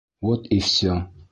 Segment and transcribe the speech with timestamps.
[0.19, 1.11] Вот и все!